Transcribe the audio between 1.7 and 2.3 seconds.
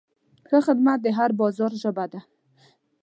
ژبه ده.